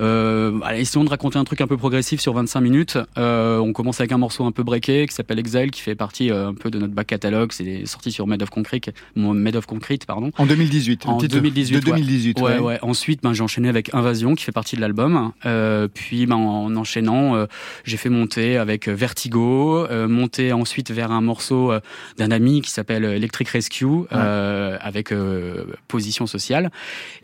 [0.00, 2.98] Euh, allez, essayons de raconter un truc un peu progressif sur 25 minutes.
[3.16, 6.30] Euh, on commence avec un morceau un peu breaké qui s'appelle Exile, qui fait partie
[6.30, 7.52] euh, un peu de notre back catalogue.
[7.52, 10.30] C'est sorti sur Made of Concrete, Made of Concrete, pardon.
[10.38, 11.06] En 2018.
[11.06, 11.74] un En titre 2018.
[11.74, 12.40] De 2018.
[12.40, 12.58] Ouais, ouais.
[12.58, 12.78] ouais.
[12.82, 15.32] Ensuite, ben, j'ai enchaîné avec Invasion, qui fait partie de l'album.
[15.46, 17.46] Euh, puis, ben, en enchaînant, euh,
[17.84, 21.80] j'ai fait monter avec Vertigo, euh, monter ensuite vers un morceau euh,
[22.16, 26.70] d'un ami qui s'appelle Electric Rescue, euh, avec euh, Position Sociale.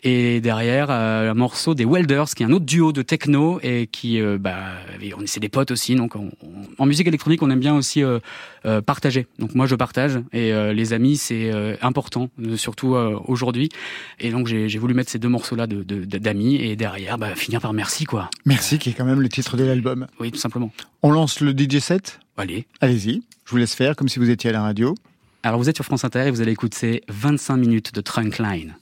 [0.02, 3.86] Et derrière, euh, un morceau des Welders, qui est un autre duo de techno et
[3.90, 4.58] qui, euh, bah,
[5.26, 5.94] c'est des potes aussi.
[5.94, 8.18] Donc, on- on- en musique électronique, on aime bien aussi euh,
[8.66, 9.26] euh, partager.
[9.38, 13.68] Donc, moi, je partage et euh, les amis, c'est euh, important, euh, surtout euh, aujourd'hui.
[14.20, 17.34] Et donc, j'ai voulu mettre ces deux morceaux-là de- de- de- d'amis et derrière, bah,
[17.34, 18.30] finir par merci, quoi.
[18.46, 20.06] Merci, qui est quand même le titre de l'album.
[20.20, 20.70] Oui, tout simplement.
[21.02, 22.20] On lance le DJ set?
[22.36, 22.66] Allez.
[22.80, 24.94] Allez-y, je vous laisse faire comme si vous étiez à la radio.
[25.46, 28.76] Alors, vous êtes sur France Inter et vous allez écouter 25 minutes de Trunkline.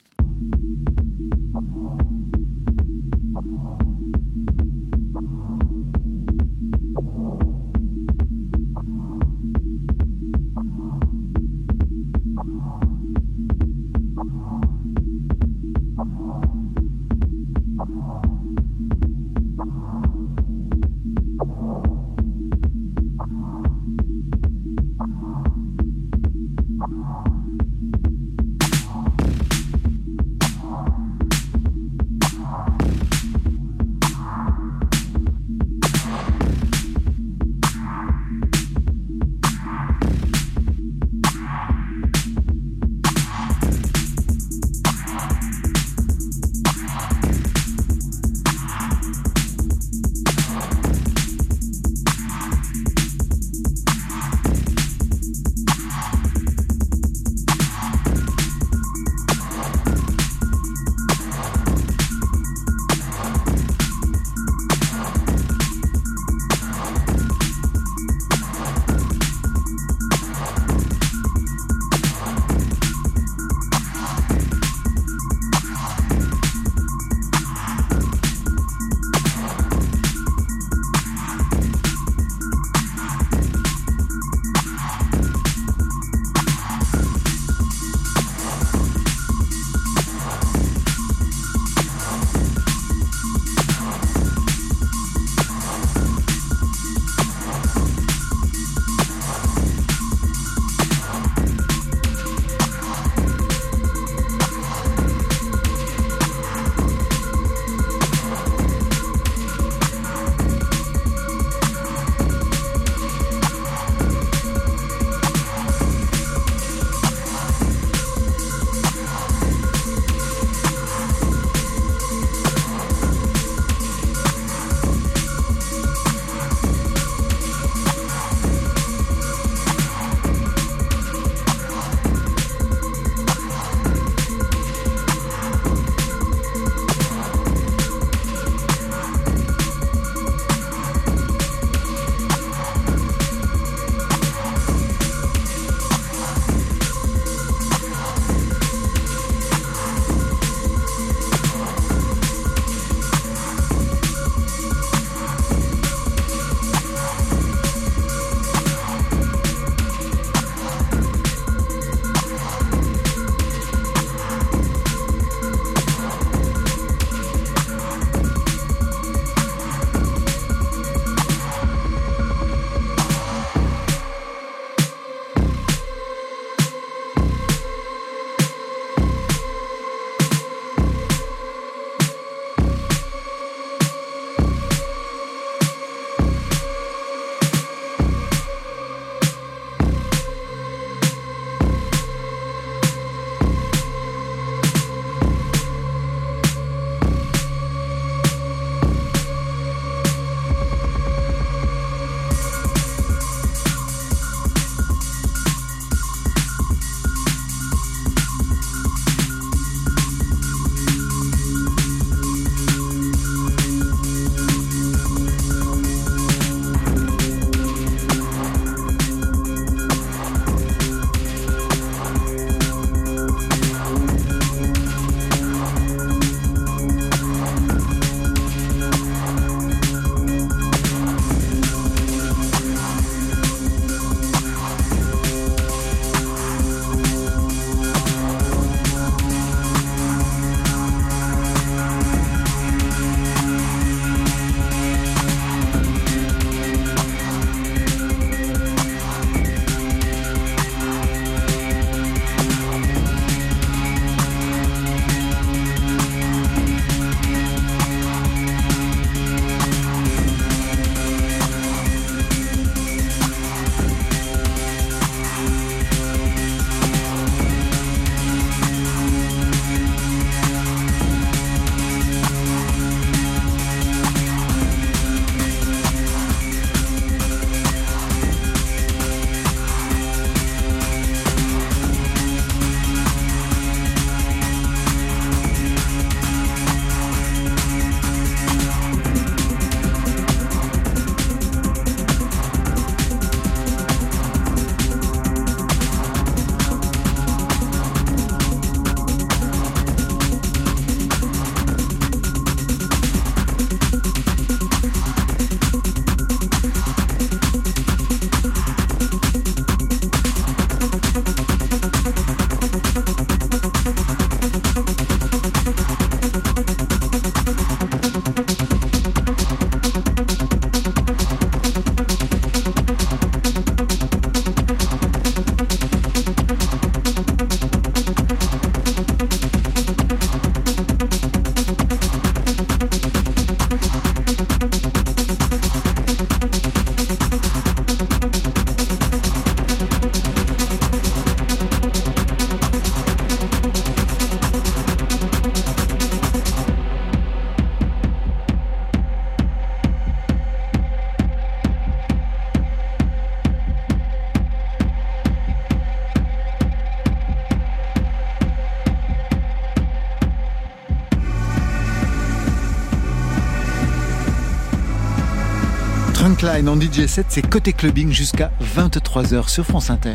[366.69, 370.13] En DJ7, c'est côté clubbing jusqu'à 23h sur France Inter.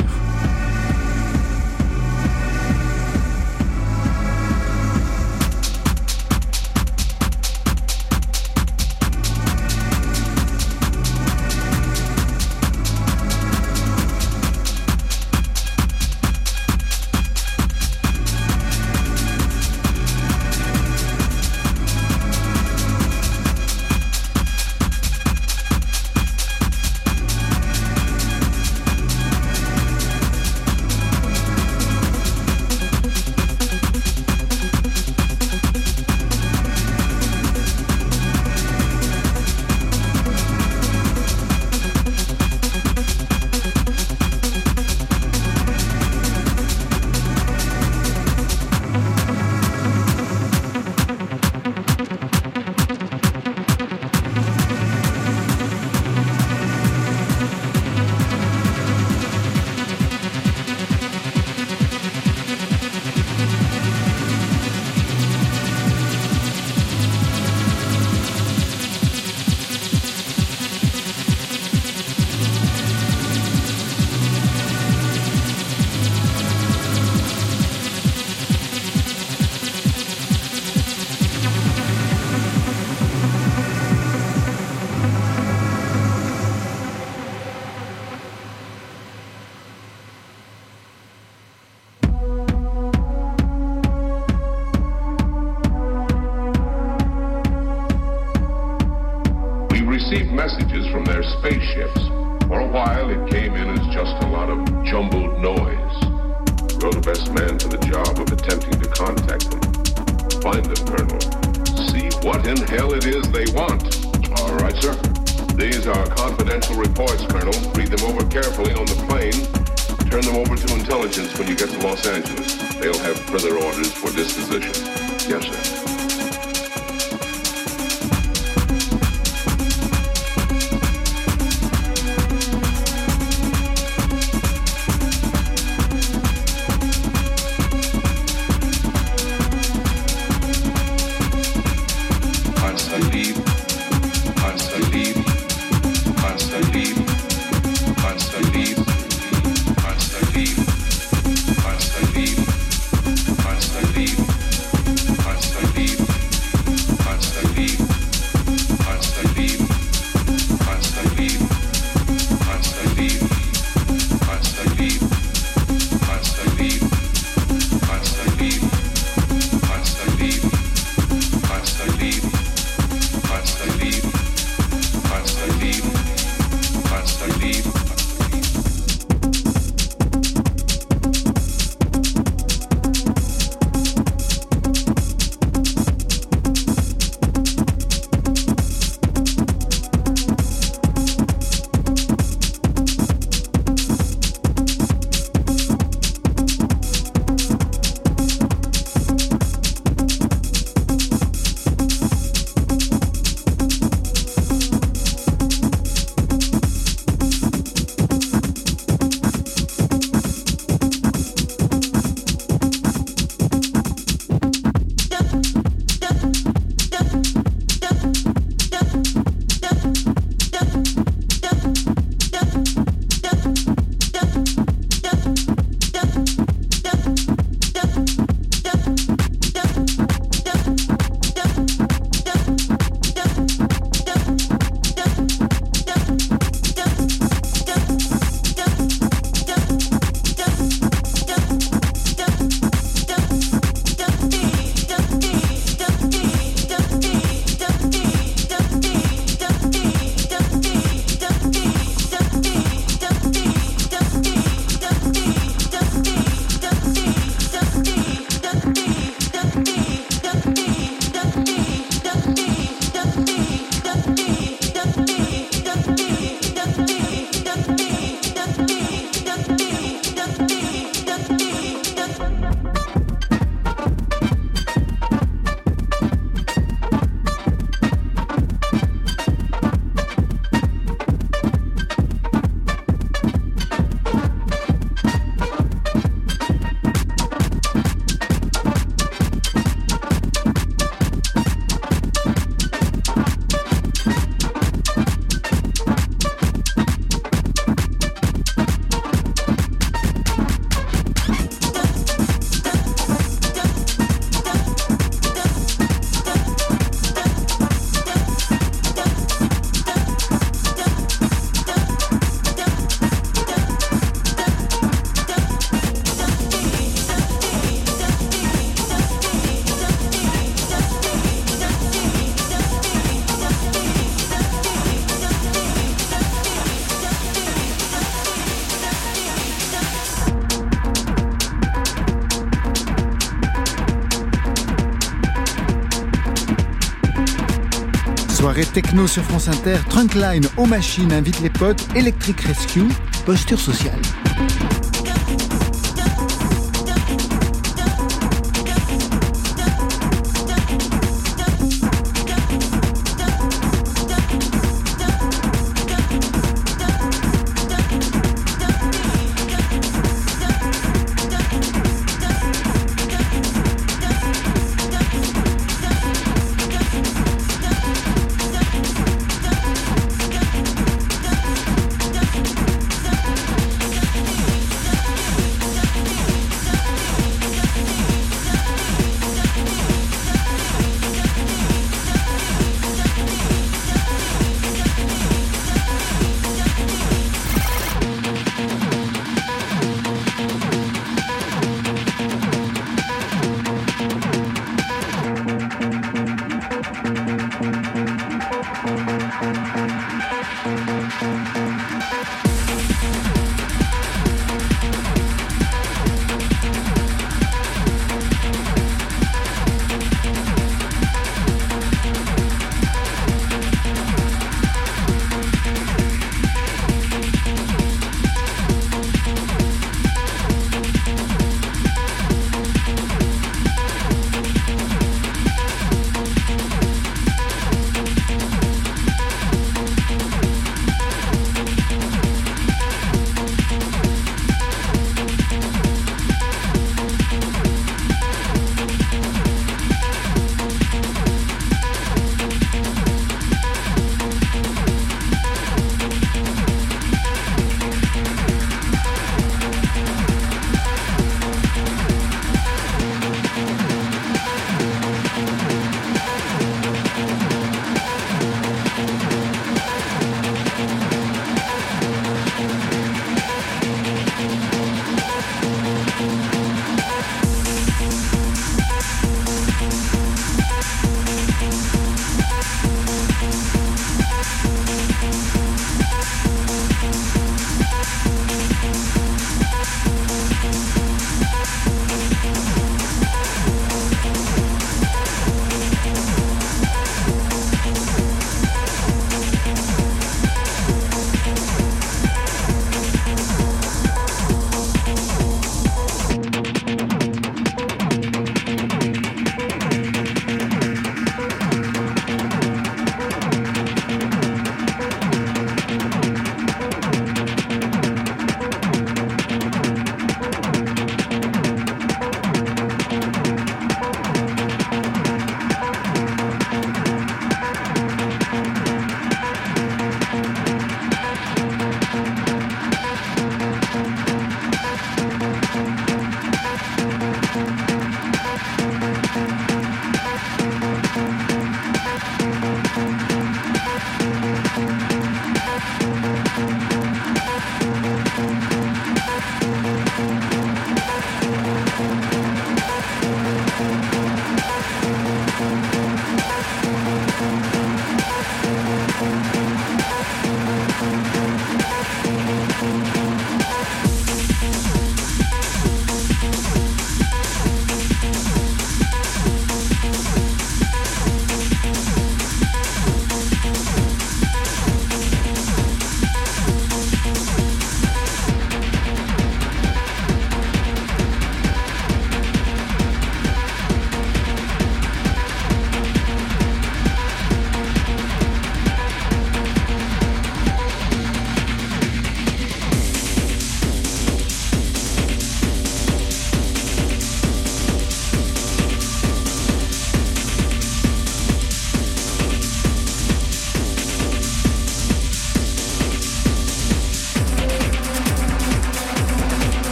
[338.65, 342.87] Techno sur France Inter, Trunkline aux machines invite les potes, Electric Rescue,
[343.25, 344.01] posture sociale.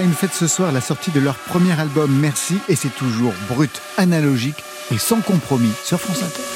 [0.00, 3.82] Klein fête ce soir la sortie de leur premier album Merci et c'est toujours brut,
[3.98, 6.49] analogique et sans compromis sur France Inter.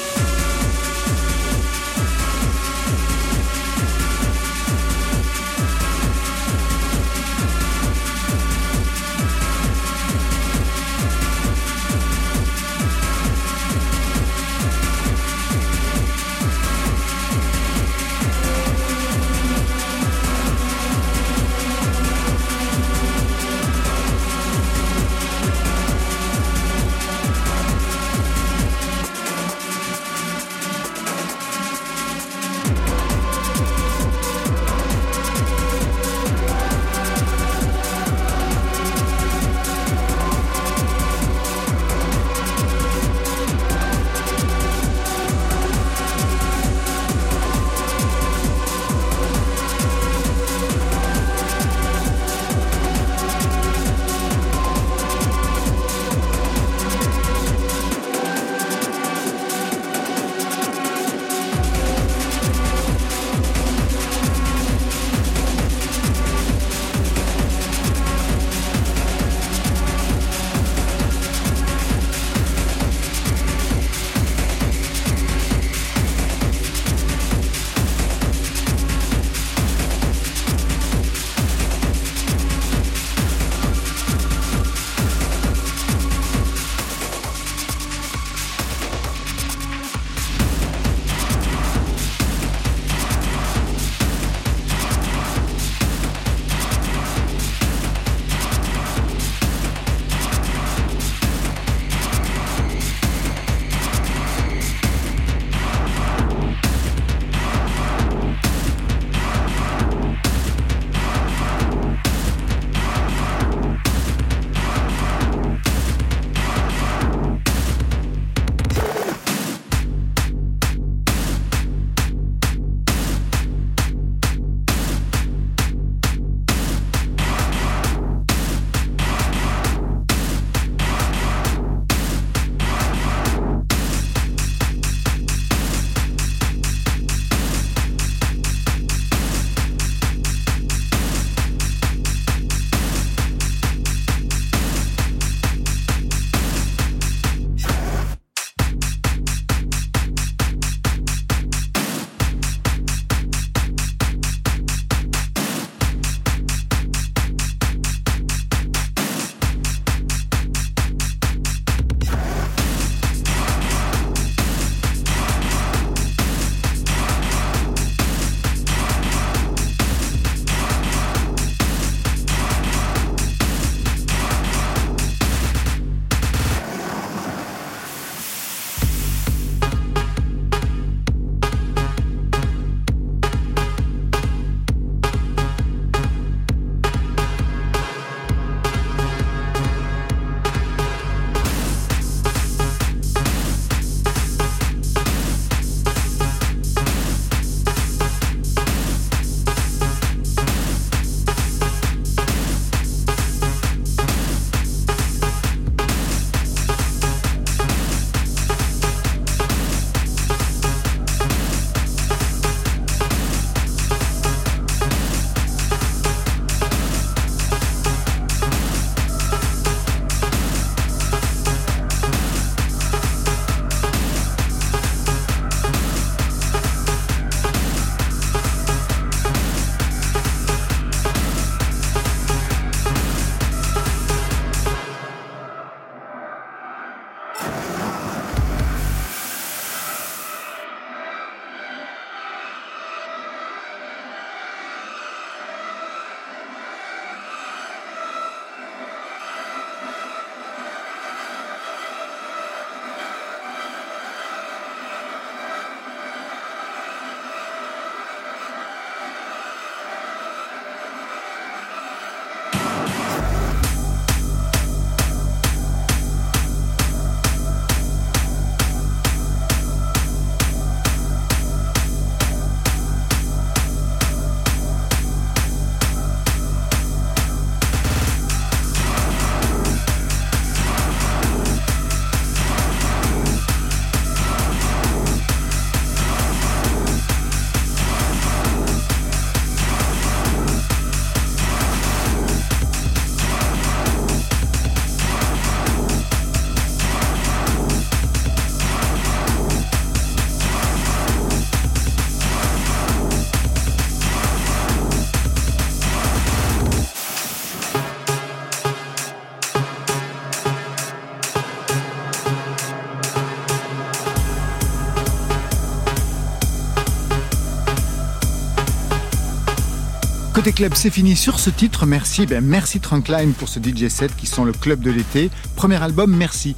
[320.53, 321.85] Club, c'est fini sur ce titre.
[321.85, 325.31] Merci, ben merci Trunkline pour ce DJ set qui sont le club de l'été.
[325.55, 326.55] Premier album, merci.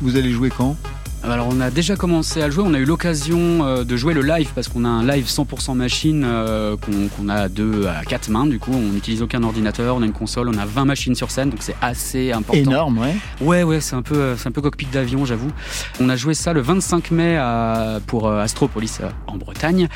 [0.00, 0.76] Vous allez jouer quand?
[1.28, 4.14] Alors on a déjà commencé à le jouer, on a eu l'occasion euh, de jouer
[4.14, 7.86] le live parce qu'on a un live 100% machine euh, qu'on qu'on a à deux
[7.88, 10.64] à quatre mains du coup, on n'utilise aucun ordinateur, on a une console, on a
[10.64, 12.58] 20 machines sur scène donc c'est assez important.
[12.60, 13.16] Énorme, ouais.
[13.40, 15.50] Ouais ouais, c'est un peu euh, c'est un peu cockpit d'avion, j'avoue.
[16.00, 19.88] On a joué ça le 25 mai à- pour Astropolis en Bretagne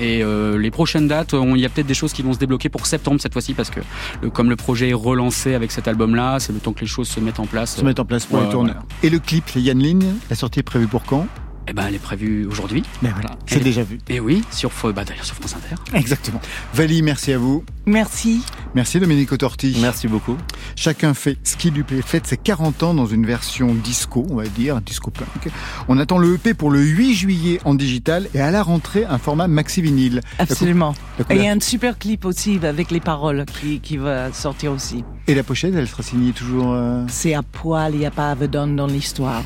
[0.00, 2.70] et euh, les prochaines dates, il y a peut-être des choses qui vont se débloquer
[2.70, 3.80] pour septembre cette fois-ci parce que
[4.22, 6.86] le- comme le projet est relancé avec cet album là, c'est le temps que les
[6.86, 7.76] choses se mettent en place.
[7.76, 8.70] Se mettre en place pour Ouais, les tourner.
[8.72, 8.86] voilà.
[9.02, 9.98] Et le clip, Yann Lin,
[10.30, 11.26] la sortie est prévue pour quand?
[11.70, 12.82] Eh ben, elle est prévue aujourd'hui.
[13.02, 13.98] Ben voilà, c'est Et- déjà vu.
[14.08, 15.74] Et oui, sur, bah, d'ailleurs sur France Inter.
[15.92, 16.40] Exactement.
[16.72, 17.62] Vali, merci à vous.
[17.84, 18.42] Merci.
[18.74, 19.76] Merci Dominique Autorti.
[19.82, 20.38] Merci beaucoup.
[20.76, 22.00] Chacun fait ce qui lui plaît.
[22.02, 25.52] Faites ses 40 ans dans une version disco, on va dire, disco punk.
[25.88, 29.18] On attend le EP pour le 8 juillet en digital et à la rentrée un
[29.18, 30.22] format maxi vinyle.
[30.38, 30.94] Absolument.
[31.28, 35.04] La Et la un super clip aussi avec les paroles qui, qui va sortir aussi.
[35.26, 36.72] Et la pochette, elle sera signée toujours.
[36.72, 39.42] euh, C'est à poil, il n'y a pas Avedon dans l'histoire.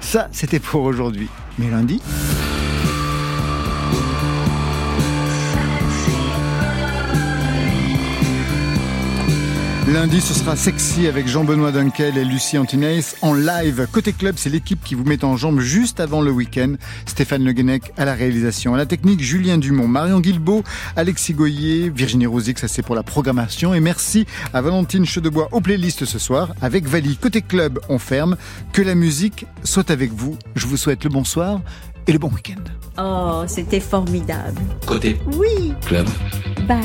[0.00, 1.28] Ça, c'était pour aujourd'hui.
[1.58, 2.00] Mais lundi.
[9.88, 13.86] Lundi, ce sera sexy avec Jean-Benoît Dunkel et Lucie Antinais en live.
[13.92, 16.74] Côté club, c'est l'équipe qui vous met en jambe juste avant le week-end.
[17.06, 18.74] Stéphane Le Guenec à la réalisation.
[18.74, 20.64] À la technique, Julien Dumont, Marion Guilbeault,
[20.96, 23.74] Alexis Goyer, Virginie Rosic, ça c'est pour la programmation.
[23.74, 26.52] Et merci à Valentine Chedebois aux playlists ce soir.
[26.60, 28.36] Avec Vali, côté club, on ferme.
[28.72, 30.36] Que la musique soit avec vous.
[30.56, 31.60] Je vous souhaite le bonsoir
[32.08, 32.62] et le bon week-end.
[32.98, 34.60] Oh, c'était formidable.
[34.84, 35.74] Côté Oui.
[35.86, 36.08] club.
[36.66, 36.82] Bye.